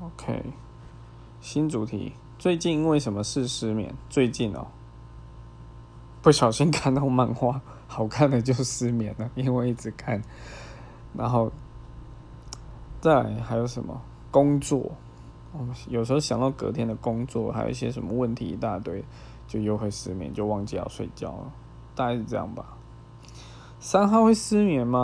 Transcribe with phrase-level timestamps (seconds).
[0.00, 0.52] OK，
[1.40, 3.92] 新主题，最近因为什么事失眠？
[4.08, 4.68] 最近哦，
[6.22, 10.22] 不小心看到漫画，好看的就失眠了， 因为一直看。
[11.14, 11.50] 然后，
[13.00, 14.00] 再来还有什么
[14.30, 14.92] 工作？
[15.88, 19.02] 有时候想到隔天的工作，还有一些什么问题一大堆，
[19.48, 21.52] 就又会失眠，就忘记要睡觉了，
[21.96, 22.76] 大概是这样吧。
[23.80, 24.96] 三号会失眠吗？